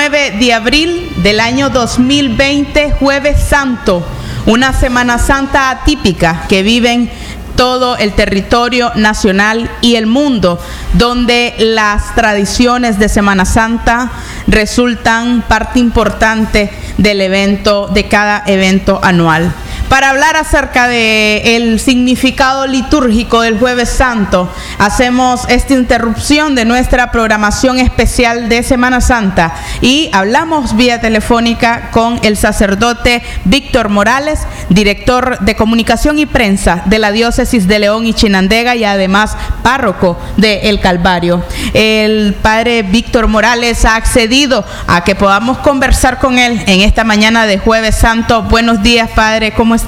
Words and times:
9 0.00 0.38
de 0.38 0.54
abril 0.54 1.12
del 1.16 1.40
año 1.40 1.68
2020, 1.68 2.92
jueves 2.92 3.38
santo, 3.38 4.02
una 4.46 4.72
Semana 4.72 5.18
Santa 5.18 5.68
atípica 5.68 6.46
que 6.48 6.62
viven 6.62 7.10
todo 7.54 7.98
el 7.98 8.14
territorio 8.14 8.92
nacional 8.94 9.70
y 9.82 9.96
el 9.96 10.06
mundo, 10.06 10.58
donde 10.94 11.54
las 11.58 12.14
tradiciones 12.14 12.98
de 12.98 13.10
Semana 13.10 13.44
Santa 13.44 14.10
resultan 14.46 15.42
parte 15.46 15.78
importante 15.80 16.70
del 16.96 17.20
evento, 17.20 17.86
de 17.88 18.08
cada 18.08 18.42
evento 18.46 19.00
anual 19.02 19.52
para 19.90 20.10
hablar 20.10 20.36
acerca 20.36 20.86
de 20.86 21.56
el 21.56 21.80
significado 21.80 22.68
litúrgico 22.68 23.40
del 23.40 23.58
Jueves 23.58 23.88
Santo. 23.88 24.48
Hacemos 24.78 25.42
esta 25.48 25.74
interrupción 25.74 26.54
de 26.54 26.64
nuestra 26.64 27.10
programación 27.10 27.80
especial 27.80 28.48
de 28.48 28.62
Semana 28.62 29.00
Santa 29.00 29.52
y 29.80 30.08
hablamos 30.12 30.76
vía 30.76 31.00
telefónica 31.00 31.90
con 31.90 32.20
el 32.22 32.36
sacerdote 32.36 33.24
Víctor 33.44 33.88
Morales, 33.88 34.46
director 34.68 35.40
de 35.40 35.56
comunicación 35.56 36.20
y 36.20 36.26
prensa 36.26 36.84
de 36.86 37.00
la 37.00 37.10
diócesis 37.10 37.66
de 37.66 37.80
León 37.80 38.06
y 38.06 38.14
Chinandega 38.14 38.76
y 38.76 38.84
además 38.84 39.36
párroco 39.64 40.16
de 40.36 40.70
El 40.70 40.78
Calvario. 40.78 41.42
El 41.74 42.36
padre 42.40 42.84
Víctor 42.84 43.26
Morales 43.26 43.84
ha 43.84 43.96
accedido 43.96 44.64
a 44.86 45.02
que 45.02 45.16
podamos 45.16 45.58
conversar 45.58 46.20
con 46.20 46.38
él 46.38 46.62
en 46.68 46.82
esta 46.82 47.02
mañana 47.02 47.46
de 47.46 47.58
Jueves 47.58 47.96
Santo. 47.96 48.44
Buenos 48.44 48.84
días, 48.84 49.10
padre, 49.16 49.50
¿cómo 49.50 49.79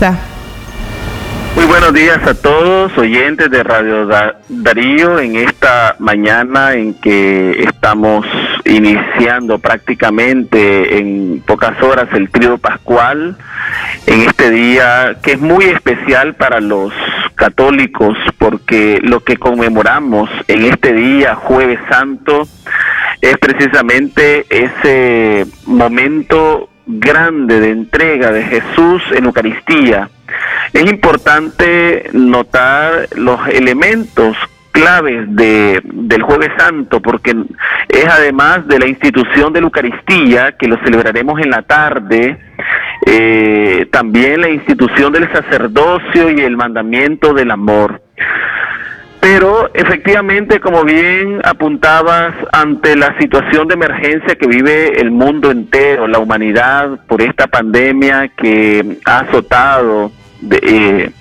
Muy 1.54 1.66
buenos 1.66 1.92
días 1.92 2.26
a 2.26 2.32
todos, 2.32 2.96
oyentes 2.96 3.50
de 3.50 3.62
Radio 3.62 4.08
Darío, 4.48 5.18
en 5.20 5.36
esta 5.36 5.96
mañana 5.98 6.72
en 6.72 6.94
que 6.94 7.62
estamos 7.62 8.24
iniciando 8.64 9.58
prácticamente 9.58 10.96
en 10.96 11.42
pocas 11.46 11.80
horas 11.82 12.08
el 12.14 12.30
trío 12.30 12.56
pascual, 12.56 13.36
en 14.06 14.22
este 14.22 14.50
día 14.50 15.16
que 15.22 15.32
es 15.32 15.40
muy 15.40 15.66
especial 15.66 16.34
para 16.36 16.60
los 16.60 16.92
católicos, 17.34 18.16
porque 18.38 18.98
lo 19.02 19.20
que 19.20 19.36
conmemoramos 19.36 20.30
en 20.48 20.64
este 20.64 20.94
día, 20.94 21.34
jueves 21.34 21.80
santo, 21.90 22.48
es 23.20 23.36
precisamente 23.36 24.46
ese 24.48 25.46
momento 25.66 26.70
grande 26.86 27.60
de 27.60 27.70
entrega 27.70 28.32
de 28.32 28.42
Jesús 28.44 29.02
en 29.12 29.24
Eucaristía. 29.24 30.10
Es 30.72 30.90
importante 30.90 32.08
notar 32.12 33.08
los 33.16 33.46
elementos 33.48 34.36
claves 34.72 35.26
de, 35.28 35.80
del 35.84 36.22
jueves 36.22 36.50
santo 36.56 37.00
porque 37.00 37.34
es 37.88 38.06
además 38.06 38.66
de 38.66 38.78
la 38.78 38.86
institución 38.86 39.52
de 39.52 39.60
la 39.60 39.66
Eucaristía 39.66 40.52
que 40.52 40.66
lo 40.66 40.78
celebraremos 40.78 41.38
en 41.40 41.50
la 41.50 41.62
tarde 41.62 42.38
eh, 43.04 43.86
también 43.90 44.40
la 44.40 44.48
institución 44.48 45.12
del 45.12 45.30
sacerdocio 45.32 46.30
y 46.30 46.40
el 46.40 46.56
mandamiento 46.56 47.34
del 47.34 47.50
amor 47.50 48.00
pero 49.22 49.70
efectivamente, 49.72 50.58
como 50.58 50.82
bien 50.82 51.40
apuntabas, 51.44 52.34
ante 52.50 52.96
la 52.96 53.16
situación 53.20 53.68
de 53.68 53.74
emergencia 53.74 54.34
que 54.34 54.48
vive 54.48 55.00
el 55.00 55.12
mundo 55.12 55.52
entero, 55.52 56.08
la 56.08 56.18
humanidad, 56.18 56.98
por 57.06 57.22
esta 57.22 57.46
pandemia 57.46 58.32
que 58.36 58.98
ha 59.04 59.18
azotado 59.20 60.10
de, 60.40 60.58
eh, 60.60 61.12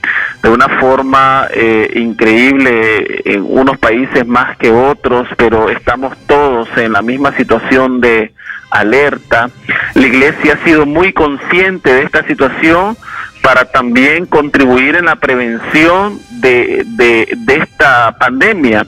de 0.42 0.50
una 0.50 0.68
forma 0.80 1.48
eh, 1.54 1.92
increíble 1.94 3.22
en 3.24 3.46
unos 3.48 3.78
países 3.78 4.26
más 4.26 4.58
que 4.58 4.72
otros, 4.72 5.28
pero 5.38 5.70
estamos 5.70 6.18
todos 6.26 6.70
en 6.78 6.94
la 6.94 7.04
misma 7.04 7.38
situación 7.38 8.02
de 8.02 8.34
alerta. 8.72 9.52
La 9.94 10.08
iglesia 10.08 10.58
ha 10.60 10.66
sido 10.66 10.88
muy 10.88 11.14
consciente 11.14 11.94
de 11.94 12.02
esta 12.02 12.26
situación 12.26 12.98
para 13.42 13.66
también 13.66 14.26
contribuir 14.26 14.96
en 14.96 15.06
la 15.06 15.16
prevención 15.16 16.20
de, 16.42 16.84
de, 16.86 17.38
esta 17.48 18.16
pandemia, 18.18 18.86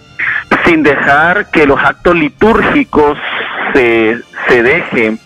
sin 0.66 0.84
dejar 0.84 1.50
que 1.52 1.66
los 1.66 1.80
actos 1.80 2.16
litúrgicos 2.16 3.18
se, 3.74 4.20
se 4.48 4.64
dejen 4.64 5.20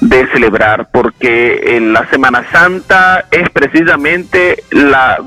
de 0.00 0.26
celebrar, 0.28 0.88
porque 0.92 1.76
en 1.76 1.92
la 1.92 2.08
Semana 2.08 2.44
Santa 2.52 3.24
es 3.30 3.50
precisamente 3.50 4.62
la 4.70 5.18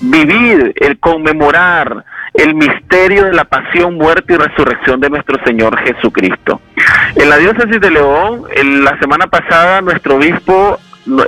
vivir, 0.00 0.74
el 0.76 0.98
conmemorar 0.98 2.04
el 2.34 2.54
misterio 2.54 3.24
de 3.24 3.32
la 3.32 3.44
pasión, 3.44 3.96
muerte 3.96 4.34
y 4.34 4.36
resurrección 4.36 5.00
de 5.00 5.10
nuestro 5.10 5.42
Señor 5.44 5.76
Jesucristo. 5.78 6.60
En 7.16 7.28
la 7.28 7.36
diócesis 7.36 7.80
de 7.80 7.90
León, 7.90 8.44
en 8.54 8.84
la 8.84 8.96
semana 9.00 9.26
pasada, 9.26 9.80
nuestro 9.80 10.16
obispo 10.16 10.78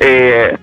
eh, 0.01 0.57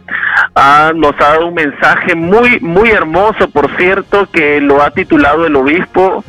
nos 0.96 1.14
ha 1.20 1.30
dado 1.30 1.48
un 1.48 1.54
mensaje 1.54 2.16
muy, 2.16 2.60
muy 2.60 2.90
hermoso, 2.90 3.50
por 3.50 3.76
cierto, 3.78 4.28
que 4.32 4.60
lo 4.62 4.82
ha 4.82 4.92
titulado 4.92 5.46
el 5.46 5.56
obispo, 5.56 6.24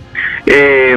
eh, 0.47 0.97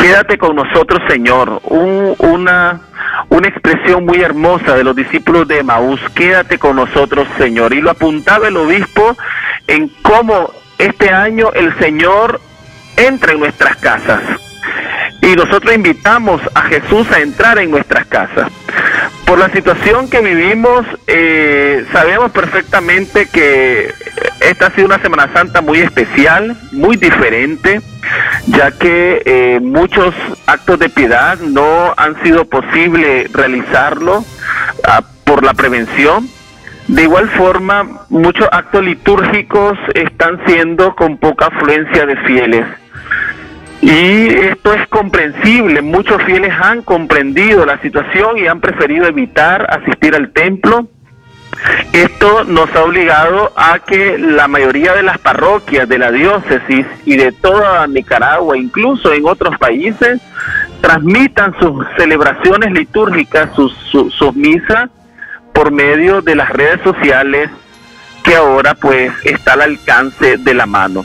Quédate 0.00 0.38
con 0.38 0.56
nosotros, 0.56 1.02
Señor. 1.08 1.60
una, 1.64 2.80
una 3.28 3.48
expresión 3.48 4.06
muy 4.06 4.22
hermosa 4.22 4.74
de 4.74 4.82
los 4.82 4.96
discípulos 4.96 5.46
de 5.46 5.62
Maús, 5.62 6.00
quédate 6.14 6.58
con 6.58 6.76
nosotros, 6.76 7.28
Señor. 7.36 7.74
Y 7.74 7.82
lo 7.82 7.90
apuntaba 7.90 8.48
el 8.48 8.56
obispo 8.56 9.14
en 9.66 9.88
cómo 10.02 10.52
este 10.78 11.10
año 11.10 11.52
el 11.52 11.78
Señor 11.78 12.40
entra 12.96 13.32
en 13.32 13.40
nuestras 13.40 13.76
casas. 13.76 14.22
Y 15.20 15.36
nosotros 15.36 15.74
invitamos 15.74 16.40
a 16.54 16.62
Jesús 16.62 17.06
a 17.12 17.20
entrar 17.20 17.58
en 17.58 17.70
nuestras 17.70 18.06
casas. 18.06 18.50
Por 19.30 19.38
la 19.38 19.48
situación 19.50 20.10
que 20.10 20.20
vivimos, 20.22 20.84
eh, 21.06 21.86
sabemos 21.92 22.32
perfectamente 22.32 23.28
que 23.28 23.94
esta 24.40 24.66
ha 24.66 24.70
sido 24.72 24.86
una 24.86 25.00
Semana 25.00 25.32
Santa 25.32 25.60
muy 25.60 25.78
especial, 25.78 26.56
muy 26.72 26.96
diferente, 26.96 27.80
ya 28.48 28.72
que 28.72 29.22
eh, 29.24 29.60
muchos 29.62 30.12
actos 30.46 30.80
de 30.80 30.88
piedad 30.88 31.38
no 31.38 31.94
han 31.96 32.20
sido 32.24 32.44
posible 32.46 33.30
realizarlo 33.32 34.24
ah, 34.82 35.02
por 35.22 35.44
la 35.44 35.54
prevención. 35.54 36.28
De 36.88 37.04
igual 37.04 37.28
forma, 37.28 37.86
muchos 38.08 38.48
actos 38.50 38.82
litúrgicos 38.82 39.78
están 39.94 40.40
siendo 40.44 40.96
con 40.96 41.18
poca 41.18 41.46
afluencia 41.46 42.04
de 42.04 42.16
fieles. 42.16 42.66
Y 43.82 44.28
esto 44.28 44.74
es 44.74 44.86
comprensible, 44.88 45.80
muchos 45.80 46.22
fieles 46.24 46.52
han 46.60 46.82
comprendido 46.82 47.64
la 47.64 47.80
situación 47.80 48.36
y 48.36 48.46
han 48.46 48.60
preferido 48.60 49.06
evitar 49.06 49.66
asistir 49.70 50.14
al 50.14 50.32
templo. 50.32 50.86
Esto 51.92 52.44
nos 52.44 52.74
ha 52.76 52.84
obligado 52.84 53.52
a 53.56 53.78
que 53.78 54.18
la 54.18 54.48
mayoría 54.48 54.94
de 54.94 55.02
las 55.02 55.18
parroquias 55.18 55.88
de 55.88 55.98
la 55.98 56.12
diócesis 56.12 56.86
y 57.06 57.16
de 57.16 57.32
toda 57.32 57.86
Nicaragua, 57.86 58.56
incluso 58.56 59.12
en 59.12 59.26
otros 59.26 59.56
países, 59.58 60.20
transmitan 60.82 61.58
sus 61.58 61.84
celebraciones 61.96 62.72
litúrgicas, 62.72 63.50
sus, 63.54 64.36
misas, 64.36 64.90
por 65.54 65.72
medio 65.72 66.20
de 66.20 66.34
las 66.34 66.50
redes 66.50 66.80
sociales 66.82 67.50
que 68.22 68.36
ahora 68.36 68.74
pues 68.74 69.10
está 69.24 69.54
al 69.54 69.62
alcance 69.62 70.36
de 70.36 70.54
la 70.54 70.66
mano 70.66 71.04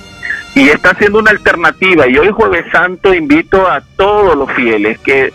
y 0.55 0.69
está 0.69 0.95
siendo 0.95 1.19
una 1.19 1.31
alternativa. 1.31 2.07
Y 2.07 2.17
hoy 2.17 2.29
jueves 2.29 2.65
santo 2.71 3.13
invito 3.13 3.69
a 3.69 3.81
todos 3.97 4.35
los 4.35 4.51
fieles 4.53 4.97
que 4.99 5.33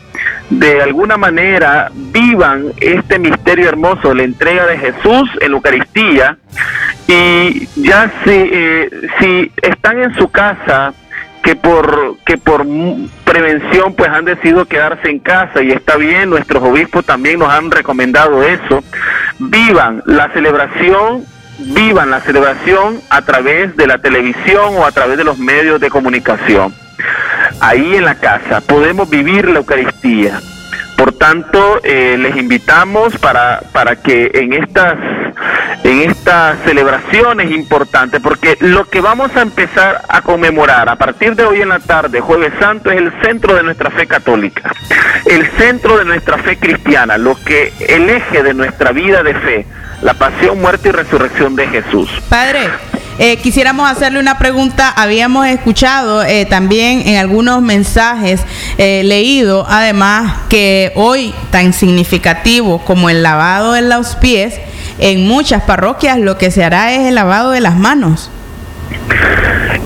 de 0.48 0.82
alguna 0.82 1.16
manera 1.16 1.90
vivan 1.94 2.72
este 2.78 3.18
misterio 3.18 3.68
hermoso, 3.68 4.14
la 4.14 4.24
entrega 4.24 4.66
de 4.66 4.78
Jesús 4.78 5.30
en 5.40 5.52
Eucaristía. 5.52 6.38
Y 7.06 7.68
ya 7.76 8.10
si, 8.24 8.30
eh, 8.30 8.90
si 9.20 9.52
están 9.62 10.02
en 10.02 10.14
su 10.14 10.28
casa, 10.30 10.94
que 11.42 11.54
por 11.56 12.16
que 12.24 12.36
por 12.38 12.66
prevención 13.24 13.94
pues 13.94 14.10
han 14.10 14.24
decidido 14.24 14.64
quedarse 14.64 15.08
en 15.08 15.18
casa 15.18 15.62
y 15.62 15.70
está 15.70 15.96
bien, 15.96 16.30
nuestros 16.30 16.62
obispos 16.62 17.04
también 17.04 17.38
nos 17.38 17.50
han 17.50 17.70
recomendado 17.70 18.42
eso. 18.42 18.82
Vivan 19.38 20.02
la 20.06 20.32
celebración 20.32 21.24
vivan 21.60 22.10
la 22.10 22.20
celebración 22.20 23.00
a 23.10 23.22
través 23.22 23.76
de 23.76 23.86
la 23.86 23.98
televisión 23.98 24.74
o 24.76 24.84
a 24.84 24.92
través 24.92 25.16
de 25.18 25.24
los 25.24 25.38
medios 25.38 25.80
de 25.80 25.90
comunicación. 25.90 26.74
Ahí 27.60 27.96
en 27.96 28.04
la 28.04 28.16
casa 28.16 28.60
podemos 28.60 29.08
vivir 29.08 29.48
la 29.48 29.58
Eucaristía. 29.58 30.40
Por 30.96 31.12
tanto, 31.12 31.80
eh, 31.82 32.16
les 32.18 32.36
invitamos 32.36 33.16
para, 33.16 33.62
para 33.72 33.96
que 33.96 34.30
en 34.34 34.52
estas, 34.52 34.96
en 35.82 36.10
estas 36.10 36.58
celebraciones 36.64 37.50
importantes, 37.50 38.20
porque 38.20 38.58
lo 38.60 38.84
que 38.84 39.00
vamos 39.00 39.34
a 39.34 39.40
empezar 39.40 40.02
a 40.08 40.20
conmemorar 40.20 40.90
a 40.90 40.96
partir 40.96 41.36
de 41.36 41.44
hoy 41.44 41.62
en 41.62 41.70
la 41.70 41.78
tarde, 41.78 42.20
jueves 42.20 42.52
santo, 42.60 42.90
es 42.90 42.98
el 42.98 43.12
centro 43.22 43.54
de 43.54 43.62
nuestra 43.62 43.90
fe 43.90 44.06
católica, 44.06 44.72
el 45.24 45.46
centro 45.52 45.96
de 45.96 46.04
nuestra 46.04 46.36
fe 46.36 46.58
cristiana, 46.58 47.16
lo 47.16 47.34
que 47.44 47.72
el 47.88 48.10
eje 48.10 48.42
de 48.42 48.52
nuestra 48.52 48.92
vida 48.92 49.22
de 49.22 49.34
fe 49.34 49.66
la 50.02 50.14
pasión, 50.14 50.60
muerte 50.60 50.88
y 50.88 50.92
resurrección 50.92 51.56
de 51.56 51.66
Jesús. 51.68 52.10
Padre, 52.28 52.60
eh, 53.18 53.36
quisiéramos 53.36 53.90
hacerle 53.90 54.18
una 54.18 54.38
pregunta. 54.38 54.88
Habíamos 54.88 55.46
escuchado 55.46 56.22
eh, 56.22 56.46
también 56.46 57.06
en 57.06 57.18
algunos 57.18 57.60
mensajes 57.60 58.40
eh, 58.78 59.02
leído, 59.04 59.66
además, 59.68 60.34
que 60.48 60.92
hoy 60.94 61.34
tan 61.50 61.72
significativo 61.72 62.78
como 62.84 63.10
el 63.10 63.22
lavado 63.22 63.72
de 63.72 63.82
los 63.82 64.16
pies, 64.16 64.58
en 64.98 65.26
muchas 65.26 65.62
parroquias 65.64 66.18
lo 66.18 66.38
que 66.38 66.50
se 66.50 66.64
hará 66.64 66.92
es 66.92 67.08
el 67.08 67.14
lavado 67.14 67.50
de 67.50 67.60
las 67.60 67.76
manos. 67.76 68.30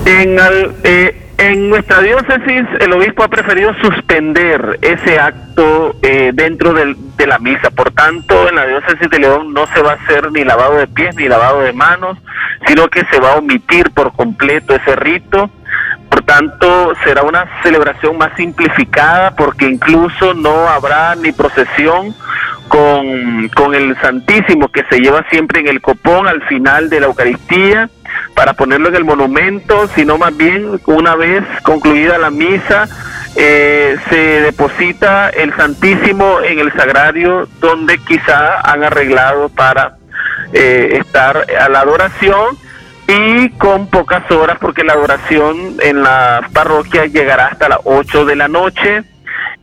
En, 0.05 0.37
eh, 0.83 1.15
en 1.37 1.69
nuestra 1.69 2.01
diócesis 2.01 2.63
el 2.79 2.93
obispo 2.93 3.23
ha 3.23 3.27
preferido 3.27 3.73
suspender 3.81 4.79
ese 4.81 5.19
acto 5.19 5.95
eh, 6.01 6.31
dentro 6.33 6.73
del, 6.73 6.95
de 7.17 7.27
la 7.27 7.39
misa. 7.39 7.69
Por 7.71 7.91
tanto, 7.91 8.47
en 8.47 8.55
la 8.55 8.65
diócesis 8.65 9.09
de 9.09 9.19
León 9.19 9.53
no 9.53 9.67
se 9.67 9.81
va 9.81 9.91
a 9.91 9.95
hacer 9.95 10.31
ni 10.31 10.43
lavado 10.43 10.77
de 10.77 10.87
pies 10.87 11.15
ni 11.15 11.27
lavado 11.27 11.61
de 11.61 11.73
manos, 11.73 12.17
sino 12.67 12.87
que 12.87 13.05
se 13.11 13.19
va 13.19 13.33
a 13.33 13.37
omitir 13.37 13.91
por 13.91 14.13
completo 14.13 14.75
ese 14.75 14.95
rito. 14.95 15.49
Por 16.09 16.21
tanto, 16.23 16.93
será 17.03 17.23
una 17.23 17.45
celebración 17.63 18.17
más 18.17 18.31
simplificada 18.37 19.35
porque 19.35 19.65
incluso 19.65 20.33
no 20.33 20.69
habrá 20.69 21.15
ni 21.15 21.31
procesión 21.31 22.15
con, 22.69 23.49
con 23.49 23.75
el 23.75 23.95
Santísimo 23.99 24.69
que 24.69 24.83
se 24.89 24.99
lleva 24.99 25.25
siempre 25.29 25.59
en 25.59 25.67
el 25.67 25.81
copón 25.81 26.27
al 26.27 26.41
final 26.43 26.89
de 26.89 26.99
la 27.01 27.07
Eucaristía 27.07 27.89
para 28.35 28.53
ponerlo 28.53 28.89
en 28.89 28.95
el 28.95 29.05
monumento, 29.05 29.87
sino 29.95 30.17
más 30.17 30.35
bien 30.35 30.79
una 30.85 31.15
vez 31.15 31.43
concluida 31.63 32.17
la 32.17 32.29
misa, 32.29 32.87
eh, 33.35 33.97
se 34.09 34.41
deposita 34.41 35.29
el 35.29 35.53
Santísimo 35.55 36.39
en 36.41 36.59
el 36.59 36.71
sagrario 36.73 37.47
donde 37.59 37.97
quizá 37.99 38.61
han 38.61 38.83
arreglado 38.83 39.49
para 39.49 39.97
eh, 40.53 40.99
estar 41.01 41.45
a 41.59 41.69
la 41.69 41.81
adoración 41.81 42.57
y 43.07 43.49
con 43.51 43.87
pocas 43.87 44.29
horas 44.31 44.57
porque 44.59 44.83
la 44.83 44.93
adoración 44.93 45.77
en 45.81 46.01
la 46.01 46.47
parroquia 46.53 47.05
llegará 47.05 47.47
hasta 47.47 47.69
las 47.69 47.79
8 47.83 48.25
de 48.25 48.35
la 48.35 48.47
noche. 48.47 49.03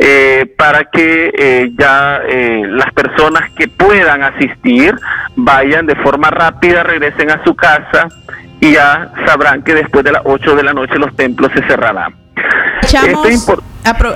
Eh, 0.04 0.52
para 0.58 0.86
que 0.86 1.70
ya 1.78 2.20
las 2.26 2.92
personas 2.92 3.50
que 3.52 3.68
puedan 3.68 4.24
asistir 4.24 4.96
vayan 5.36 5.86
de 5.86 5.94
forma 5.94 6.28
rápida, 6.28 6.82
regresen 6.82 7.30
a 7.30 7.42
su 7.44 7.54
casa 7.54 8.08
y 8.60 8.72
ya 8.72 9.12
sabrán 9.26 9.62
que 9.62 9.74
después 9.74 10.04
de 10.04 10.12
las 10.12 10.22
8 10.24 10.56
de 10.56 10.62
la 10.62 10.72
noche 10.72 10.98
los 10.98 11.14
templos 11.14 11.52
se 11.54 11.62
cerrarán. 11.66 12.14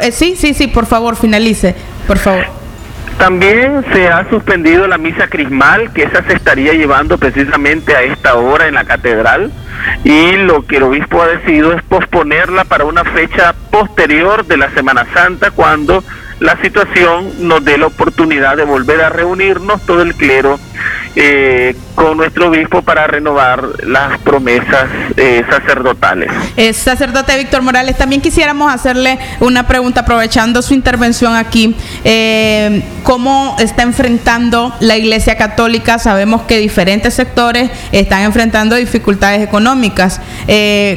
Eh, 0.01 0.13
sí, 0.13 0.37
sí, 0.37 0.55
sí, 0.55 0.69
por 0.69 0.87
favor, 0.87 1.17
finalice, 1.17 1.75
por 2.07 2.19
favor. 2.19 2.47
También 3.19 3.85
se 3.93 4.09
ha 4.09 4.29
suspendido 4.29 4.87
la 4.87 4.99
misa 4.99 5.27
crismal, 5.29 5.93
que 5.93 6.03
esa 6.03 6.23
se 6.25 6.35
estaría 6.35 6.75
llevando 6.75 7.17
precisamente 7.17 7.97
a 7.97 8.03
esta 8.03 8.35
hora 8.35 8.69
en 8.69 8.75
la 8.75 8.85
catedral, 8.85 9.51
y 10.05 10.33
lo 10.33 10.67
que 10.67 10.77
el 10.77 10.85
obispo 10.85 11.23
ha 11.23 11.29
decidido 11.29 11.73
es 11.73 11.83
posponerla 11.83 12.65
para 12.65 12.85
una 12.85 13.05
fecha 13.05 13.55
posterior 13.71 14.45
de 14.45 14.59
la 14.59 14.71
Semana 14.75 15.07
Santa, 15.15 15.51
cuando 15.51 16.05
la 16.41 16.61
situación 16.61 17.49
nos 17.49 17.65
dé 17.65 17.79
la 17.79 17.87
oportunidad 17.87 18.59
de 18.59 18.65
volver 18.65 19.01
a 19.01 19.09
reunirnos 19.09 19.81
todo 19.87 20.03
el 20.03 20.15
clero 20.15 20.61
eh, 21.19 21.75
con 21.95 22.19
nuestro 22.19 22.49
obispo 22.49 22.83
para 22.83 23.07
renovar 23.07 23.65
las 23.85 24.19
promesas 24.19 24.85
eh, 25.17 25.43
sacerdotales. 25.49 26.31
Eh, 26.59 26.75
sacerdote 26.75 27.39
Víctor 27.39 27.63
Morales, 27.63 27.97
también 27.97 28.21
quisiéramos 28.21 28.71
hacerle 28.71 29.19
una 29.41 29.67
pregunta 29.67 30.03
aprovechando 30.03 30.61
su 30.61 30.75
intervención 30.75 31.35
aquí. 31.35 31.75
¿Cómo 33.03 33.57
está 33.59 33.83
enfrentando 33.83 34.75
la 34.81 34.99
Iglesia 34.99 35.39
Católica? 35.39 35.99
Sabemos 35.99 36.43
que 36.43 36.59
diferentes 36.59 37.15
sectores 37.15 37.71
están 37.93 38.21
enfrentando 38.23 38.77
dificultades 38.77 39.43
económicas. 39.43 40.21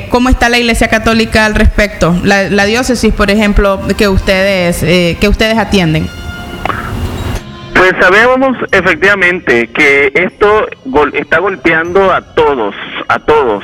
¿Cómo 0.09 0.27
está 0.27 0.49
la 0.49 0.59
Iglesia 0.59 0.89
Católica 0.89 1.45
al 1.45 1.55
respecto? 1.55 2.19
La, 2.25 2.49
la 2.49 2.65
diócesis, 2.65 3.13
por 3.13 3.31
ejemplo, 3.31 3.79
que 3.97 4.09
ustedes, 4.09 4.79
que 5.17 5.27
ustedes 5.29 5.57
atienden. 5.57 6.18
Pues 7.79 7.93
sabemos 7.97 8.57
efectivamente 8.73 9.69
que 9.69 10.11
esto 10.13 10.67
está 11.13 11.39
golpeando 11.39 12.11
a 12.11 12.19
todos, 12.35 12.75
a 13.07 13.19
todos, 13.19 13.63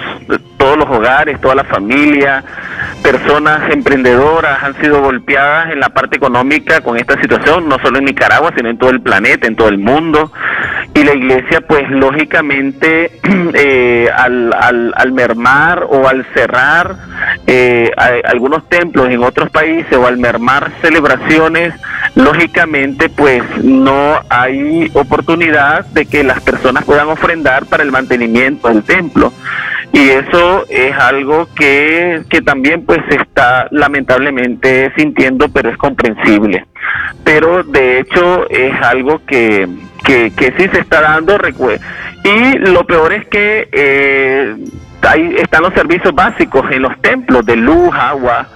todos 0.55 0.77
los 0.77 0.87
hogares, 0.87 1.41
toda 1.41 1.55
la 1.55 1.65
familia, 1.65 2.41
personas 3.03 3.69
emprendedoras 3.73 4.63
han 4.63 4.79
sido 4.79 5.01
golpeadas 5.01 5.73
en 5.73 5.81
la 5.81 5.89
parte 5.89 6.15
económica 6.15 6.79
con 6.79 6.95
esta 6.95 7.19
situación, 7.19 7.67
no 7.67 7.77
solo 7.79 7.97
en 7.97 8.05
Nicaragua, 8.05 8.53
sino 8.55 8.69
en 8.69 8.77
todo 8.77 8.91
el 8.91 9.01
planeta, 9.01 9.47
en 9.47 9.57
todo 9.57 9.67
el 9.67 9.79
mundo. 9.79 10.31
Y 10.93 11.03
la 11.03 11.13
iglesia, 11.13 11.59
pues 11.67 11.83
lógicamente, 11.91 13.19
eh, 13.53 14.09
al, 14.15 14.53
al, 14.53 14.93
al, 14.95 15.11
mermar 15.11 15.87
o 15.89 16.07
al 16.07 16.25
cerrar 16.33 16.95
eh, 17.47 17.91
algunos 18.23 18.69
templos 18.69 19.09
en 19.09 19.21
otros 19.21 19.49
países 19.49 19.91
o 19.97 20.07
al 20.07 20.17
mermar 20.17 20.71
celebraciones, 20.81 21.73
lógicamente, 22.15 23.09
pues 23.09 23.43
no 23.63 24.19
hay 24.29 24.89
oportunidad 24.93 25.85
de 25.87 26.05
que 26.05 26.23
las 26.23 26.41
personas 26.41 26.85
puedan 26.85 27.09
ofrendar 27.09 27.65
para 27.65 27.83
el 27.83 27.91
mantenimiento 27.91 28.69
del 28.69 28.83
templo. 28.83 29.33
Y 29.91 30.09
eso 30.09 30.65
es 30.69 30.93
algo 30.97 31.47
que, 31.55 32.23
que 32.29 32.41
también 32.41 32.85
pues 32.85 32.99
se 33.09 33.15
está 33.15 33.67
lamentablemente 33.71 34.91
sintiendo, 34.97 35.49
pero 35.49 35.69
es 35.69 35.77
comprensible. 35.77 36.65
Pero 37.23 37.63
de 37.63 37.99
hecho 37.99 38.49
es 38.49 38.73
algo 38.81 39.21
que, 39.25 39.67
que, 40.03 40.31
que 40.35 40.53
sí 40.57 40.69
se 40.69 40.79
está 40.79 41.01
dando. 41.01 41.37
Y 42.23 42.57
lo 42.57 42.85
peor 42.85 43.13
es 43.13 43.27
que 43.27 43.69
eh, 43.71 44.55
ahí 45.01 45.35
están 45.37 45.63
los 45.63 45.73
servicios 45.73 46.13
básicos 46.13 46.69
en 46.71 46.81
los 46.81 46.99
templos 47.01 47.45
de 47.45 47.55
luz, 47.55 47.93
agua, 47.93 48.47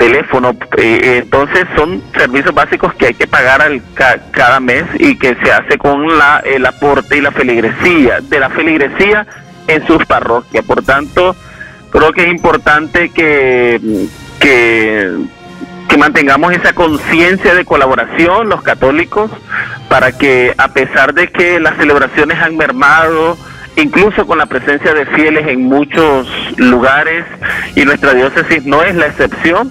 teléfono. 0.00 0.56
Eh, 0.78 1.20
entonces 1.22 1.66
son 1.76 2.02
servicios 2.16 2.54
básicos 2.54 2.94
que 2.94 3.08
hay 3.08 3.14
que 3.14 3.26
pagar 3.26 3.60
al, 3.60 3.82
cada 4.32 4.58
mes 4.58 4.84
y 4.98 5.16
que 5.16 5.36
se 5.44 5.52
hace 5.52 5.76
con 5.76 6.18
la, 6.18 6.42
el 6.42 6.64
aporte 6.64 7.18
y 7.18 7.20
la 7.20 7.30
feligresía. 7.30 8.20
De 8.22 8.40
la 8.40 8.48
feligresía 8.48 9.26
en 9.68 9.86
sus 9.86 10.04
parroquias. 10.06 10.64
Por 10.64 10.82
tanto, 10.82 11.36
creo 11.90 12.12
que 12.12 12.22
es 12.22 12.28
importante 12.28 13.10
que, 13.10 13.78
que, 14.40 15.10
mantengamos 15.98 16.54
esa 16.54 16.72
conciencia 16.72 17.54
de 17.54 17.66
colaboración 17.66 18.48
los 18.48 18.62
católicos 18.62 19.30
para 19.90 20.16
que 20.16 20.54
a 20.56 20.68
pesar 20.68 21.12
de 21.12 21.28
que 21.28 21.60
las 21.60 21.76
celebraciones 21.76 22.38
han 22.38 22.56
mermado, 22.56 23.36
incluso 23.76 24.26
con 24.26 24.38
la 24.38 24.46
presencia 24.46 24.94
de 24.94 25.04
fieles 25.04 25.46
en 25.46 25.64
muchos 25.64 26.26
lugares 26.56 27.26
y 27.76 27.84
nuestra 27.84 28.14
diócesis 28.14 28.64
no 28.64 28.82
es 28.82 28.94
la 28.94 29.08
excepción, 29.08 29.70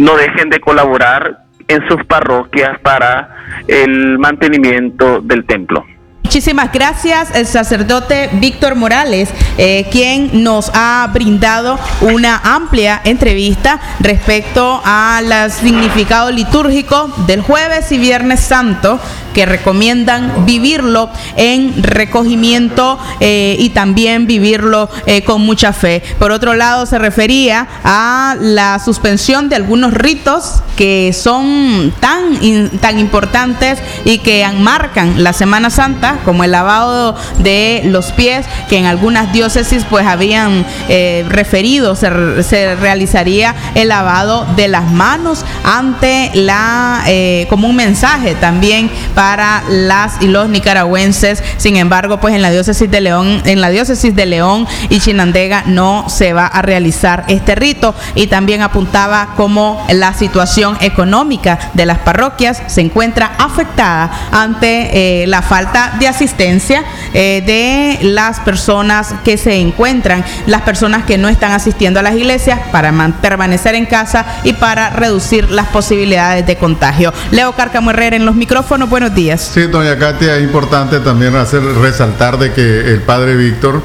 no 0.00 0.16
dejen 0.16 0.48
de 0.48 0.60
colaborar 0.60 1.44
en 1.68 1.86
sus 1.86 2.02
parroquias 2.06 2.78
para 2.80 3.36
el 3.68 4.18
mantenimiento 4.18 5.20
del 5.20 5.44
templo. 5.44 5.84
Muchísimas 6.24 6.72
gracias, 6.72 7.34
el 7.34 7.44
sacerdote 7.44 8.30
Víctor 8.34 8.76
Morales, 8.76 9.30
eh, 9.58 9.86
quien 9.90 10.42
nos 10.42 10.70
ha 10.74 11.06
brindado 11.12 11.78
una 12.00 12.40
amplia 12.42 13.00
entrevista 13.04 13.78
respecto 14.00 14.80
al 14.84 15.50
significado 15.50 16.30
litúrgico 16.30 17.12
del 17.26 17.42
jueves 17.42 17.92
y 17.92 17.98
viernes 17.98 18.40
santo 18.40 19.00
que 19.34 19.46
recomiendan 19.46 20.44
vivirlo 20.46 21.10
en 21.36 21.82
recogimiento 21.82 22.98
eh, 23.20 23.56
y 23.58 23.70
también 23.70 24.26
vivirlo 24.26 24.88
eh, 25.06 25.22
con 25.22 25.42
mucha 25.42 25.72
fe. 25.72 26.02
Por 26.18 26.32
otro 26.32 26.54
lado, 26.54 26.86
se 26.86 26.98
refería 26.98 27.68
a 27.84 28.36
la 28.40 28.78
suspensión 28.78 29.48
de 29.48 29.56
algunos 29.56 29.94
ritos 29.94 30.62
que 30.76 31.12
son 31.12 31.92
tan, 32.00 32.70
tan 32.80 32.98
importantes 32.98 33.78
y 34.04 34.18
que 34.18 34.46
marcan 34.58 35.22
la 35.22 35.32
Semana 35.32 35.70
Santa, 35.70 36.18
como 36.24 36.44
el 36.44 36.50
lavado 36.50 37.14
de 37.38 37.82
los 37.84 38.12
pies, 38.12 38.46
que 38.68 38.78
en 38.78 38.86
algunas 38.86 39.32
diócesis 39.32 39.84
pues 39.88 40.06
habían 40.06 40.64
eh, 40.88 41.24
referido, 41.28 41.94
se, 41.94 42.42
se, 42.42 42.74
realizaría 42.76 43.54
el 43.74 43.88
lavado 43.88 44.46
de 44.56 44.68
las 44.68 44.90
manos 44.90 45.44
ante 45.64 46.30
la, 46.34 47.04
como 47.48 47.68
un 47.68 47.76
mensaje 47.76 48.34
también 48.36 48.90
para 49.14 49.19
las 49.20 50.22
y 50.22 50.28
los 50.28 50.48
nicaragüenses. 50.48 51.42
Sin 51.58 51.76
embargo, 51.76 52.20
pues 52.20 52.34
en 52.34 52.42
la 52.42 52.50
diócesis 52.50 52.90
de 52.90 53.00
León, 53.00 53.42
en 53.44 53.60
la 53.60 53.68
diócesis 53.68 54.16
de 54.16 54.24
León 54.26 54.66
y 54.88 55.00
Chinandega 55.00 55.64
no 55.66 56.08
se 56.08 56.32
va 56.32 56.46
a 56.46 56.62
realizar 56.62 57.24
este 57.28 57.54
rito 57.54 57.94
y 58.14 58.28
también 58.28 58.62
apuntaba 58.62 59.34
cómo 59.36 59.84
la 59.92 60.14
situación 60.14 60.78
económica 60.80 61.58
de 61.74 61.84
las 61.84 61.98
parroquias 61.98 62.62
se 62.66 62.80
encuentra 62.80 63.32
afectada 63.38 64.10
ante 64.32 65.22
eh, 65.22 65.26
la 65.26 65.42
falta 65.42 65.96
de 65.98 66.08
asistencia 66.08 66.84
eh, 67.12 67.42
de 67.44 68.08
las 68.08 68.40
personas 68.40 69.14
que 69.24 69.36
se 69.36 69.60
encuentran, 69.60 70.24
las 70.46 70.62
personas 70.62 71.04
que 71.04 71.18
no 71.18 71.28
están 71.28 71.52
asistiendo 71.52 72.00
a 72.00 72.02
las 72.02 72.14
iglesias 72.14 72.58
para 72.72 72.90
permanecer 73.20 73.74
en 73.74 73.86
casa 73.86 74.24
y 74.44 74.54
para 74.54 74.90
reducir 74.90 75.50
las 75.50 75.66
posibilidades 75.66 76.46
de 76.46 76.56
contagio. 76.56 77.12
Leo 77.30 77.52
Carcamo 77.52 77.90
Herrera 77.90 78.16
en 78.16 78.24
los 78.24 78.34
micrófonos, 78.34 78.88
buenos 78.88 79.09
Sí, 79.42 79.62
doña 79.62 79.98
Katia, 79.98 80.36
es 80.36 80.42
importante 80.42 81.00
también 81.00 81.34
hacer 81.36 81.62
resaltar 81.62 82.38
de 82.38 82.52
que 82.52 82.92
el 82.92 83.02
padre 83.02 83.36
Víctor 83.36 83.82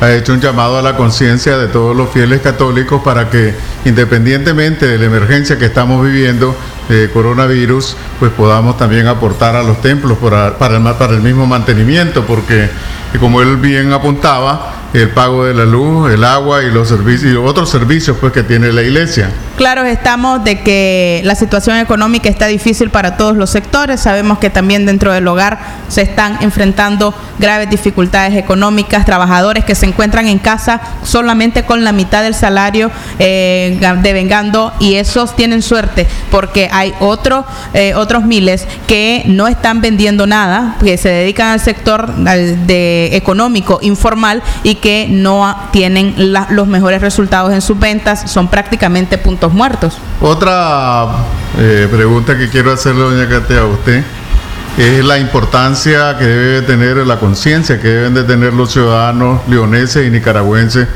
ha 0.00 0.12
hecho 0.12 0.32
un 0.32 0.40
llamado 0.40 0.78
a 0.78 0.82
la 0.82 0.96
conciencia 0.96 1.56
de 1.56 1.68
todos 1.68 1.96
los 1.96 2.10
fieles 2.10 2.40
católicos 2.42 3.00
para 3.02 3.30
que 3.30 3.54
independientemente 3.84 4.86
de 4.86 4.98
la 4.98 5.06
emergencia 5.06 5.58
que 5.58 5.64
estamos 5.64 6.04
viviendo 6.04 6.54
de 6.88 7.10
coronavirus, 7.10 7.96
pues 8.18 8.30
podamos 8.32 8.76
también 8.76 9.06
aportar 9.06 9.56
a 9.56 9.62
los 9.62 9.80
templos 9.80 10.18
para, 10.18 10.58
para, 10.58 10.76
el, 10.76 11.14
el 11.14 11.22
mismo 11.22 11.46
mantenimiento, 11.46 12.24
porque 12.26 12.68
como 13.18 13.40
él 13.40 13.56
bien 13.56 13.92
apuntaba, 13.92 14.74
el 14.92 15.10
pago 15.10 15.44
de 15.44 15.54
la 15.54 15.64
luz, 15.64 16.10
el 16.10 16.24
agua 16.24 16.62
y 16.62 16.70
los 16.70 16.88
servicios 16.88 17.32
y 17.32 17.36
otros 17.36 17.68
servicios 17.68 18.16
pues 18.20 18.32
que 18.32 18.42
tiene 18.42 18.72
la 18.72 18.82
iglesia. 18.82 19.30
Claro, 19.56 19.84
estamos 19.84 20.44
de 20.44 20.60
que 20.60 21.22
la 21.24 21.34
situación 21.34 21.78
económica 21.78 22.28
está 22.28 22.46
difícil 22.46 22.90
para 22.90 23.16
todos 23.16 23.38
los 23.38 23.48
sectores. 23.48 24.00
Sabemos 24.00 24.38
que 24.38 24.50
también 24.50 24.84
dentro 24.84 25.14
del 25.14 25.26
hogar 25.26 25.58
se 25.88 26.02
están 26.02 26.36
enfrentando 26.42 27.14
graves 27.38 27.70
dificultades 27.70 28.34
económicas, 28.36 29.06
trabajadores 29.06 29.64
que 29.64 29.74
se 29.74 29.86
encuentran 29.86 30.28
en 30.28 30.38
casa 30.38 30.82
solamente 31.04 31.64
con 31.64 31.84
la 31.84 31.92
mitad 31.92 32.22
del 32.22 32.34
salario 32.34 32.90
eh, 33.18 33.78
devengando 34.02 34.74
y 34.78 34.96
esos 34.96 35.34
tienen 35.34 35.62
suerte 35.62 36.06
porque 36.30 36.68
hay 36.70 36.92
otro, 37.00 37.46
eh, 37.72 37.94
otros 37.94 38.24
miles 38.24 38.66
que 38.86 39.22
no 39.26 39.48
están 39.48 39.80
vendiendo 39.80 40.26
nada, 40.26 40.76
que 40.84 40.98
se 40.98 41.08
dedican 41.08 41.48
al 41.48 41.60
sector 41.60 42.12
económico 42.68 43.78
informal 43.80 44.42
y 44.62 44.76
que 44.76 45.06
no 45.08 45.56
tienen 45.72 46.14
los 46.50 46.66
mejores 46.66 47.00
resultados 47.00 47.54
en 47.54 47.62
sus 47.62 47.78
ventas, 47.78 48.30
son 48.30 48.48
prácticamente 48.48 49.16
muertos. 49.52 49.98
Otra 50.20 51.06
eh, 51.58 51.88
pregunta 51.90 52.36
que 52.36 52.48
quiero 52.48 52.72
hacerle, 52.72 53.02
doña 53.02 53.28
Katia, 53.28 53.60
a 53.60 53.66
usted 53.66 54.04
es 54.78 55.04
la 55.04 55.18
importancia 55.18 56.18
que 56.18 56.24
debe 56.24 56.62
tener 56.62 56.98
la 56.98 57.18
conciencia 57.18 57.80
que 57.80 57.88
deben 57.88 58.14
de 58.14 58.24
tener 58.24 58.52
los 58.52 58.72
ciudadanos 58.72 59.40
leoneses 59.48 60.06
y 60.06 60.10
nicaragüenses 60.10 60.86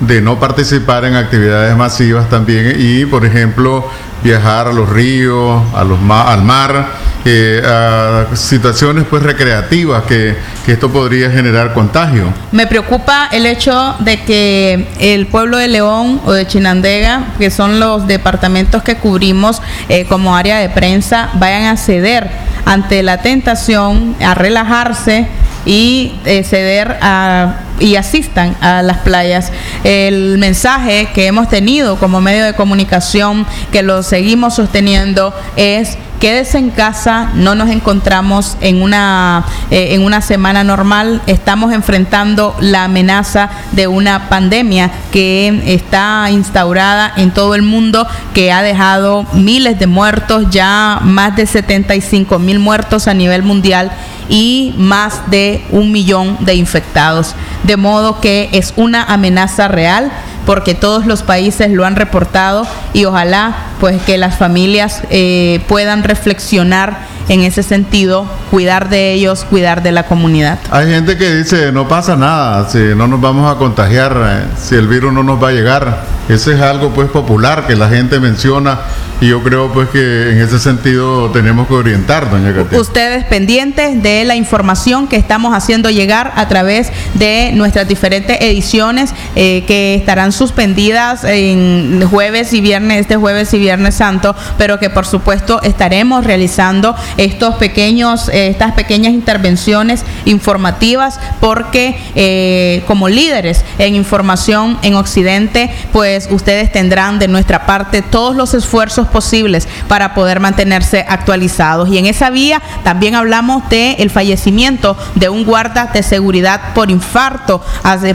de 0.00 0.20
no 0.20 0.38
participar 0.38 1.04
en 1.04 1.14
actividades 1.14 1.76
masivas 1.76 2.28
también 2.28 2.74
y, 2.78 3.06
por 3.06 3.24
ejemplo, 3.24 3.88
viajar 4.22 4.68
a 4.68 4.72
los 4.72 4.88
ríos, 4.88 5.62
a 5.74 5.84
los 5.84 5.98
al 5.98 6.42
mar, 6.42 6.99
eh, 7.24 7.62
a 7.64 8.34
situaciones 8.34 9.04
pues 9.08 9.22
recreativas 9.22 10.04
que, 10.04 10.36
que, 10.64 10.72
esto 10.72 10.90
podría 10.90 11.30
generar 11.30 11.74
contagio. 11.74 12.32
Me 12.50 12.66
preocupa 12.66 13.28
el 13.30 13.44
hecho 13.44 13.96
de 13.98 14.22
que 14.22 14.88
el 14.98 15.26
pueblo 15.26 15.58
de 15.58 15.68
León 15.68 16.20
o 16.24 16.32
de 16.32 16.46
Chinandega, 16.46 17.34
que 17.38 17.50
son 17.50 17.78
los 17.78 18.06
departamentos 18.06 18.82
que 18.82 18.96
cubrimos 18.96 19.60
eh, 19.88 20.06
como 20.06 20.34
área 20.34 20.58
de 20.58 20.70
prensa, 20.70 21.30
vayan 21.34 21.64
a 21.64 21.76
ceder 21.76 22.30
ante 22.64 23.02
la 23.02 23.20
tentación 23.20 24.16
a 24.20 24.34
relajarse 24.34 25.26
y 25.66 26.14
eh, 26.24 26.42
ceder 26.42 26.98
a, 27.02 27.56
y 27.80 27.96
asistan 27.96 28.56
a 28.60 28.82
las 28.82 28.98
playas. 28.98 29.50
El 29.82 30.38
mensaje 30.38 31.08
que 31.14 31.26
hemos 31.26 31.48
tenido 31.48 31.96
como 31.96 32.20
medio 32.20 32.44
de 32.44 32.54
comunicación, 32.54 33.46
que 33.72 33.82
lo 33.82 34.02
seguimos 34.02 34.54
sosteniendo, 34.54 35.34
es 35.56 35.98
quédese 36.20 36.58
en 36.58 36.70
casa, 36.70 37.30
no 37.34 37.54
nos 37.54 37.70
encontramos 37.70 38.58
en 38.60 38.82
una, 38.82 39.46
eh, 39.70 39.94
en 39.94 40.04
una 40.04 40.20
semana 40.20 40.62
normal, 40.62 41.22
estamos 41.26 41.72
enfrentando 41.72 42.54
la 42.60 42.84
amenaza 42.84 43.48
de 43.72 43.86
una 43.86 44.28
pandemia 44.28 44.90
que 45.12 45.62
está 45.66 46.28
instaurada 46.30 47.10
en 47.16 47.30
todo 47.30 47.54
el 47.54 47.62
mundo, 47.62 48.06
que 48.34 48.52
ha 48.52 48.62
dejado 48.62 49.24
miles 49.32 49.78
de 49.78 49.86
muertos, 49.86 50.50
ya 50.50 51.00
más 51.02 51.36
de 51.36 51.46
75 51.46 52.38
mil 52.38 52.58
muertos 52.58 53.08
a 53.08 53.14
nivel 53.14 53.42
mundial 53.42 53.90
y 54.28 54.74
más 54.76 55.30
de 55.30 55.64
un 55.70 55.90
millón 55.90 56.36
de 56.40 56.54
infectados. 56.54 57.34
De 57.70 57.76
modo 57.76 58.20
que 58.20 58.48
es 58.50 58.74
una 58.74 59.04
amenaza 59.04 59.68
real 59.68 60.10
porque 60.44 60.74
todos 60.74 61.06
los 61.06 61.22
países 61.22 61.70
lo 61.70 61.86
han 61.86 61.94
reportado 61.94 62.66
y 62.94 63.04
ojalá 63.04 63.54
pues 63.80 64.00
que 64.02 64.18
las 64.18 64.36
familias 64.36 65.02
eh, 65.10 65.60
puedan 65.66 66.04
reflexionar 66.04 66.98
en 67.28 67.42
ese 67.42 67.62
sentido, 67.62 68.26
cuidar 68.50 68.88
de 68.88 69.12
ellos, 69.12 69.44
cuidar 69.44 69.82
de 69.82 69.92
la 69.92 70.04
comunidad. 70.04 70.58
Hay 70.70 70.88
gente 70.88 71.16
que 71.16 71.32
dice, 71.36 71.70
no 71.72 71.86
pasa 71.88 72.16
nada, 72.16 72.68
si 72.68 72.78
no 72.78 73.06
nos 73.06 73.20
vamos 73.20 73.50
a 73.50 73.56
contagiar, 73.56 74.16
eh, 74.16 74.56
si 74.60 74.74
el 74.74 74.88
virus 74.88 75.12
no 75.12 75.22
nos 75.22 75.42
va 75.42 75.48
a 75.48 75.52
llegar. 75.52 76.20
Ese 76.28 76.54
es 76.54 76.60
algo 76.60 76.90
pues 76.90 77.08
popular 77.08 77.66
que 77.66 77.74
la 77.74 77.88
gente 77.88 78.20
menciona 78.20 78.80
y 79.20 79.28
yo 79.28 79.42
creo 79.42 79.72
pues 79.72 79.88
que 79.90 80.30
en 80.30 80.40
ese 80.40 80.58
sentido 80.58 81.30
tenemos 81.30 81.66
que 81.66 81.74
orientar, 81.74 82.30
doña 82.30 82.54
Katia. 82.54 82.80
Ustedes 82.80 83.24
pendientes 83.24 84.02
de 84.02 84.24
la 84.24 84.36
información 84.36 85.08
que 85.08 85.16
estamos 85.16 85.54
haciendo 85.54 85.90
llegar 85.90 86.32
a 86.36 86.48
través 86.48 86.90
de 87.14 87.50
nuestras 87.54 87.88
diferentes 87.88 88.38
ediciones 88.40 89.12
eh, 89.34 89.64
que 89.66 89.94
estarán 89.96 90.32
suspendidas 90.32 91.24
en 91.24 92.00
jueves 92.08 92.52
y 92.52 92.60
viernes, 92.60 93.00
este 93.00 93.16
jueves 93.16 93.52
y 93.52 93.58
viernes 93.58 93.69
santo, 93.92 94.34
pero 94.58 94.78
que 94.78 94.90
por 94.90 95.06
supuesto 95.06 95.60
estaremos 95.62 96.24
realizando 96.24 96.94
estos 97.16 97.54
pequeños, 97.56 98.28
eh, 98.28 98.48
estas 98.48 98.72
pequeñas 98.72 99.12
intervenciones 99.12 100.04
informativas 100.24 101.20
porque 101.40 101.98
eh, 102.14 102.82
como 102.86 103.08
líderes 103.08 103.64
en 103.78 103.94
información 103.94 104.78
en 104.82 104.94
Occidente, 104.94 105.70
pues 105.92 106.28
ustedes 106.30 106.72
tendrán 106.72 107.18
de 107.18 107.28
nuestra 107.28 107.66
parte 107.66 108.02
todos 108.02 108.36
los 108.36 108.54
esfuerzos 108.54 109.08
posibles 109.08 109.68
para 109.88 110.14
poder 110.14 110.40
mantenerse 110.40 111.04
actualizados. 111.08 111.88
Y 111.88 111.98
en 111.98 112.06
esa 112.06 112.30
vía 112.30 112.60
también 112.82 113.14
hablamos 113.14 113.68
de 113.68 113.92
el 113.98 114.10
fallecimiento 114.10 114.96
de 115.14 115.28
un 115.28 115.44
guarda 115.44 115.90
de 115.92 116.02
seguridad 116.02 116.74
por 116.74 116.90
infarto, 116.90 117.62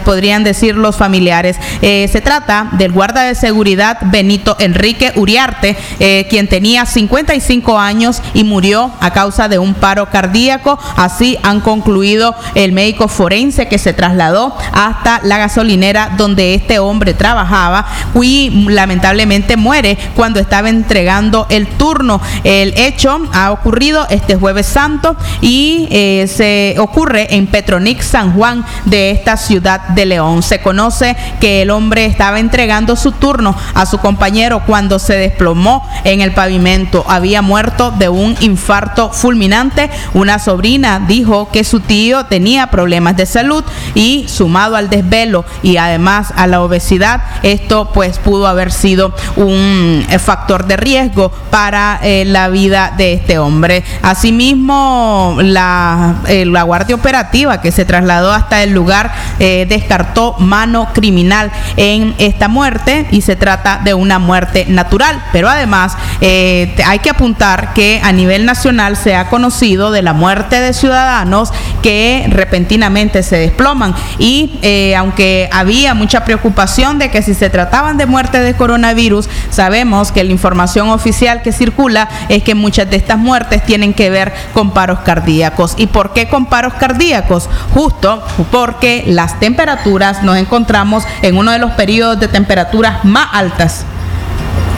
podrían 0.04 0.44
decir 0.44 0.76
los 0.76 0.96
familiares. 0.96 1.58
Eh, 1.82 2.10
se 2.12 2.22
trata 2.22 2.70
del 2.74 2.92
guarda 2.92 3.24
de 3.24 3.36
seguridad 3.36 3.98
Benito 4.02 4.56
Enrique 4.60 5.12
Uriarte, 5.46 5.78
eh, 6.00 6.26
quien 6.30 6.48
tenía 6.48 6.86
55 6.86 7.78
años 7.78 8.22
y 8.34 8.44
murió 8.44 8.92
a 9.00 9.12
causa 9.12 9.48
de 9.48 9.60
un 9.60 9.74
paro 9.74 10.10
cardíaco. 10.10 10.80
Así 10.96 11.38
han 11.44 11.62
concluido 11.62 12.36
el 12.56 12.72
médico 12.72 13.08
forense 13.08 13.68
que 13.68 13.78
se 13.78 13.94
trasladó 13.94 14.56
hasta 14.74 15.20
la 15.24 15.38
gasolinera 15.38 16.14
donde 16.18 16.54
este 16.56 16.80
hombre 16.80 17.14
trabajaba 17.14 17.86
y 18.16 18.66
lamentablemente 18.70 19.58
muere 19.58 19.98
cuando 20.16 20.40
estaba 20.40 20.70
en 20.70 20.76
entregando 20.76 21.48
el 21.50 21.68
turno. 21.68 22.22
El 22.44 22.78
hecho 22.78 23.20
ha 23.34 23.52
ocurrido 23.52 24.06
este 24.10 24.36
jueves 24.36 24.66
santo 24.68 25.16
y 25.42 25.88
eh, 25.90 26.28
se 26.28 26.76
ocurre 26.80 27.36
en 27.36 27.48
Petronic 27.48 28.02
San 28.02 28.34
Juan 28.34 28.64
de 28.86 29.12
esta 29.12 29.38
ciudad 29.38 29.82
de 29.90 30.06
León. 30.06 30.44
Se 30.44 30.62
conoce 30.62 31.16
que 31.40 31.64
el 31.64 31.72
hombre 31.72 32.06
estaba 32.06 32.40
entregando 32.40 32.96
su 32.96 33.12
turno 33.12 33.56
a 33.74 33.86
su 33.86 33.98
compañero 33.98 34.62
cuando 34.66 35.00
se 35.00 35.16
desplomó 35.36 35.86
en 36.06 36.22
el 36.22 36.32
pavimento. 36.32 37.04
Había 37.08 37.42
muerto 37.42 37.92
de 37.92 38.08
un 38.08 38.38
infarto 38.40 39.12
fulminante. 39.12 39.90
Una 40.14 40.40
sobrina 40.40 41.02
dijo 41.06 41.50
que 41.52 41.66
su 41.66 41.82
tío 41.82 42.26
tenía 42.26 42.68
problemas 42.68 43.18
de 43.18 43.26
salud 43.26 43.64
y 43.96 44.26
sumado 44.30 44.78
al 44.78 44.90
desvelo 44.90 45.44
y 45.62 45.76
además 45.76 46.34
a 46.38 46.48
la 46.48 46.62
obesidad, 46.62 47.22
esto 47.44 47.92
pues 47.94 48.18
pudo 48.20 48.48
haber 48.48 48.72
sido 48.72 49.14
un 49.36 50.06
eh, 50.10 50.20
factor 50.20 50.68
de 50.68 50.78
riesgo 50.78 51.32
para 51.50 52.00
eh, 52.02 52.24
la 52.26 52.48
vida 52.48 52.94
de 52.96 53.14
este 53.14 53.38
hombre. 53.38 53.84
Asimismo, 54.02 55.38
la, 55.42 56.22
eh, 56.28 56.46
la 56.46 56.64
Guardia 56.64 56.96
Operativa 56.96 57.60
que 57.60 57.74
se 57.74 57.84
trasladó 57.84 58.32
hasta 58.32 58.64
el 58.64 58.72
lugar 58.72 59.12
descartó 59.38 60.36
mano 60.40 60.90
criminal 60.94 61.52
en 61.76 62.16
esta 62.20 62.48
muerte 62.48 63.06
y 63.12 63.22
se 63.22 63.36
trata 63.36 63.82
de 63.84 63.94
una 63.94 64.18
muerte 64.20 64.66
natural. 64.68 65.22
Pero 65.32 65.50
además 65.50 65.98
hay 66.22 67.00
que 67.00 67.10
apuntar 67.10 67.74
que 67.74 68.02
a 68.04 68.12
nivel 68.12 68.46
nacional 68.46 68.98
se 68.98 69.16
ha 69.16 69.30
conocido 69.30 69.92
de 69.92 70.02
la 70.02 70.14
muerte 70.14 70.60
de 70.60 70.74
ciudadanos 70.74 71.52
que 71.82 72.26
repentinamente 72.30 73.24
se 73.24 73.38
desploman 73.38 73.96
y 74.18 74.60
aunque 74.98 75.50
había 75.52 75.94
mucha 75.94 76.24
preocupación 76.26 77.00
de 77.00 77.10
que 77.10 77.22
si 77.22 77.34
se 77.34 77.50
trataban 77.50 77.98
de 77.98 78.06
muerte 78.06 78.40
de 78.40 78.56
coronavirus, 78.56 79.30
sabemos 79.50 80.12
que 80.12 80.24
la 80.24 80.32
información 80.32 80.90
oficial 80.90 81.42
que 81.42 81.52
circula 81.52 82.10
es 82.30 82.44
que 82.44 82.56
muchas 82.56 82.90
de 82.90 82.98
estas 82.98 83.18
muertes 83.18 83.64
tienen 83.64 83.94
que 83.94 84.10
ver 84.10 84.34
con 84.54 84.72
paros 84.72 85.00
cardíacos. 85.00 85.74
¿Y 85.78 85.88
por 85.88 86.14
qué 86.14 86.28
con 86.28 86.46
paros 86.46 86.74
cardíacos? 86.76 87.50
Justo 87.74 88.24
porque 88.52 89.04
las 89.08 89.40
temperaturas 89.40 90.24
nos 90.24 90.38
encontramos 90.38 91.04
en 91.22 91.38
uno 91.38 91.52
de 91.52 91.60
los 91.60 91.72
periodos 91.72 92.20
de 92.20 92.28
temperaturas 92.28 93.04
más 93.04 93.28
altas 93.32 93.86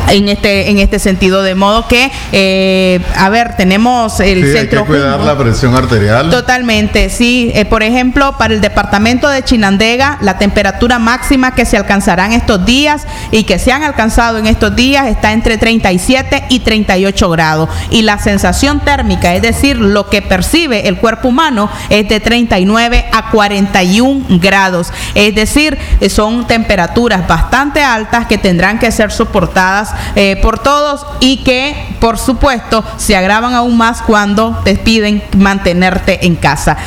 en 0.08 0.30
este 0.30 0.70
en 0.70 0.80
este 0.80 1.00
sentido 1.00 1.44
de 1.44 1.56
modo 1.56 1.88
que 1.88 2.12
eh, 2.32 3.02
a 3.16 3.30
ver 3.30 3.56
tenemos 3.56 4.20
el 4.20 4.44
Sí, 4.44 4.50
hay 4.50 4.58
centro 4.58 4.82
que 4.82 4.88
cuidar 4.88 5.20
la 5.20 5.38
presión 5.38 5.76
arterial. 5.76 6.30
Totalmente, 6.30 7.10
sí. 7.10 7.52
Eh, 7.54 7.66
por 7.66 7.84
ejemplo, 7.84 8.38
para 8.38 8.54
el 8.54 8.62
departamento 8.62 9.30
de 9.30 9.44
Chinandega, 9.44 10.18
la 10.22 10.38
temperatura 10.38 11.00
máxima 11.00 11.54
que 11.54 11.66
se 11.66 11.78
alcanzará 11.78 12.26
en 12.26 12.34
estos 12.34 12.66
días 12.66 13.06
y 13.32 13.44
que 13.44 13.60
se 13.60 13.72
han 13.72 13.84
alcanzado 13.84 14.38
en 14.38 14.48
estos 14.48 14.76
días 14.76 15.08
está 15.08 15.32
entre 15.32 15.58
37 15.58 16.46
y 16.50 16.60
38 16.60 17.30
grados. 17.30 17.70
Y 17.90 18.04
la 18.04 18.18
sensación 18.20 18.80
térmica, 18.82 19.34
es 19.36 19.42
decir, 19.42 19.78
lo 19.78 20.10
que 20.10 20.22
percibe 20.22 20.88
el 20.88 20.98
cuerpo 20.98 21.30
humano, 21.30 21.70
es 21.90 22.08
de 22.08 22.20
39 22.20 23.06
a 23.12 23.30
41 23.30 24.40
grados. 24.40 24.92
Es 25.16 25.36
decir, 25.36 25.78
son 26.10 26.48
temperaturas 26.48 27.28
bastante 27.28 27.84
altas 27.84 28.28
que 28.28 28.38
tendrán 28.38 28.80
que 28.80 28.92
ser 28.92 29.12
soportadas 29.12 29.92
eh, 30.16 30.38
por 30.42 30.60
todos 30.60 31.06
y 31.20 31.44
que, 31.44 31.96
por 32.00 32.18
supuesto, 32.18 32.84
se 32.98 33.16
agravan 33.16 33.54
aún 33.54 33.78
más 33.78 34.02
cuando 34.02 34.60
te 34.64 34.76
piden 34.76 35.24
mantenerte 35.38 36.26
en 36.26 36.36
casa, 36.36 36.78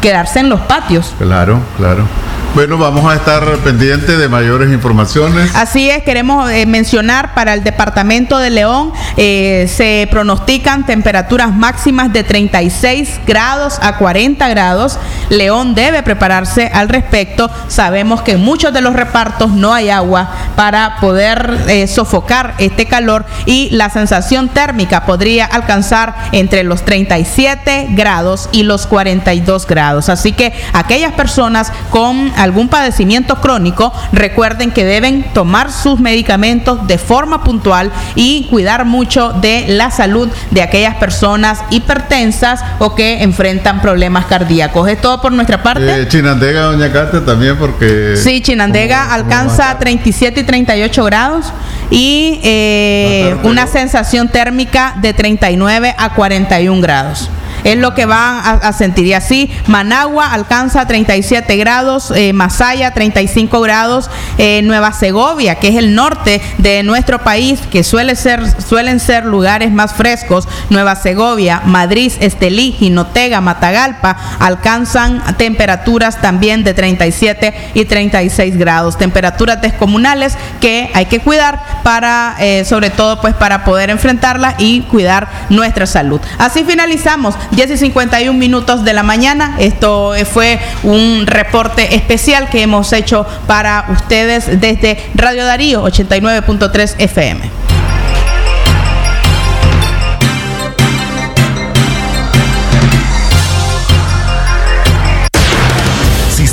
quedarse 0.00 0.40
en 0.40 0.48
los 0.48 0.60
patios. 0.60 1.14
Claro, 1.18 1.60
claro. 1.76 2.06
Bueno, 2.52 2.78
vamos 2.78 3.10
a 3.10 3.14
estar 3.14 3.44
pendientes 3.58 4.18
de 4.18 4.28
mayores 4.28 4.72
informaciones. 4.72 5.54
Así 5.54 5.88
es, 5.88 6.02
queremos 6.02 6.50
eh, 6.50 6.66
mencionar 6.66 7.32
para 7.32 7.54
el 7.54 7.62
departamento 7.62 8.38
de 8.38 8.50
León 8.50 8.92
eh, 9.16 9.66
se 9.68 10.08
pronostican 10.10 10.86
temperaturas 10.86 11.54
máximas 11.54 12.12
de 12.12 12.24
36 12.24 13.20
grados 13.26 13.78
a 13.82 13.98
40 13.98 14.48
grados. 14.48 14.98
León 15.28 15.74
debe 15.74 16.02
prepararse 16.02 16.70
al 16.72 16.88
respecto. 16.88 17.50
Sabemos 17.68 18.22
que 18.22 18.32
en 18.32 18.40
muchos 18.40 18.72
de 18.72 18.80
los 18.80 18.94
repartos 18.94 19.50
no 19.50 19.72
hay 19.72 19.90
agua 19.90 20.30
para 20.60 20.96
poder 20.96 21.56
eh, 21.68 21.86
sofocar 21.86 22.52
este 22.58 22.84
calor 22.84 23.24
y 23.46 23.70
la 23.70 23.88
sensación 23.88 24.50
térmica 24.50 25.06
podría 25.06 25.46
alcanzar 25.46 26.14
entre 26.32 26.64
los 26.64 26.84
37 26.84 27.86
grados 27.92 28.50
y 28.52 28.64
los 28.64 28.86
42 28.86 29.66
grados. 29.66 30.10
Así 30.10 30.32
que 30.32 30.52
aquellas 30.74 31.14
personas 31.14 31.72
con 31.88 32.30
algún 32.36 32.68
padecimiento 32.68 33.36
crónico, 33.40 33.90
recuerden 34.12 34.70
que 34.70 34.84
deben 34.84 35.22
tomar 35.32 35.72
sus 35.72 35.98
medicamentos 35.98 36.86
de 36.86 36.98
forma 36.98 37.42
puntual 37.42 37.90
y 38.14 38.46
cuidar 38.50 38.84
mucho 38.84 39.32
de 39.32 39.64
la 39.66 39.90
salud 39.90 40.28
de 40.50 40.60
aquellas 40.60 40.96
personas 40.96 41.60
hipertensas 41.70 42.60
o 42.80 42.94
que 42.94 43.22
enfrentan 43.22 43.80
problemas 43.80 44.26
cardíacos. 44.26 44.90
Es 44.90 45.00
todo 45.00 45.22
por 45.22 45.32
nuestra 45.32 45.62
parte. 45.62 46.02
Eh, 46.02 46.06
Chinandega, 46.08 46.64
doña 46.64 46.92
Katia, 46.92 47.24
también 47.24 47.56
porque... 47.56 48.14
Sí, 48.22 48.42
Chinandega 48.42 49.04
¿cómo- 49.04 49.08
cómo 49.08 49.30
va 49.30 49.36
a 49.36 49.40
alcanza 49.40 49.62
estar? 49.62 49.78
37 49.78 50.40
y 50.40 50.49
38 50.50 51.04
grados 51.04 51.52
y 51.90 52.40
eh, 52.42 53.36
una 53.44 53.68
sensación 53.68 54.28
térmica 54.28 54.96
de 55.00 55.14
39 55.14 55.94
a 55.96 56.12
41 56.14 56.80
grados. 56.80 57.30
Es 57.64 57.76
lo 57.76 57.94
que 57.94 58.06
van 58.06 58.60
a, 58.62 58.72
sentir. 58.72 59.06
Y 59.06 59.14
así, 59.14 59.50
Managua 59.66 60.32
alcanza 60.32 60.86
37 60.86 61.56
grados, 61.56 62.12
eh, 62.14 62.32
Masaya 62.32 62.92
35 62.92 63.60
grados, 63.60 64.10
eh, 64.38 64.62
Nueva 64.62 64.92
Segovia, 64.92 65.56
que 65.56 65.68
es 65.68 65.76
el 65.76 65.94
norte 65.94 66.40
de 66.58 66.82
nuestro 66.82 67.18
país, 67.20 67.60
que 67.70 67.82
suele 67.82 68.16
ser, 68.16 68.42
suelen 68.62 69.00
ser 69.00 69.24
lugares 69.24 69.70
más 69.72 69.94
frescos, 69.94 70.48
Nueva 70.70 70.96
Segovia, 70.96 71.62
Madrid, 71.64 72.12
Estelí, 72.20 72.72
Jinotega, 72.72 73.40
Matagalpa, 73.40 74.16
alcanzan 74.38 75.22
temperaturas 75.36 76.20
también 76.20 76.64
de 76.64 76.74
37 76.74 77.54
y 77.74 77.84
36 77.84 78.56
grados. 78.56 78.98
Temperaturas 78.98 79.60
descomunales 79.60 80.36
que 80.60 80.90
hay 80.94 81.06
que 81.06 81.20
cuidar 81.20 81.60
para, 81.82 82.36
eh, 82.38 82.64
sobre 82.64 82.90
todo, 82.90 83.20
pues 83.20 83.34
para 83.34 83.64
poder 83.64 83.90
enfrentarlas 83.90 84.54
y 84.58 84.82
cuidar 84.82 85.28
nuestra 85.48 85.86
salud. 85.86 86.20
Así 86.38 86.64
finalizamos, 86.64 87.34
10 87.50 87.70
y 87.70 87.76
51 87.76 88.38
minutos 88.38 88.84
de 88.84 88.92
la 88.92 89.02
mañana. 89.02 89.56
Esto 89.58 90.14
eh, 90.14 90.24
fue 90.24 90.58
un 90.82 91.26
reporte 91.26 91.94
especial 91.94 92.48
que 92.48 92.62
hemos 92.62 92.92
hecho 92.92 93.26
para 93.46 93.86
ustedes 93.90 94.60
desde 94.60 94.98
Radio 95.14 95.44
Darío 95.44 95.84
89.3 95.84 96.94
FM. 96.98 97.79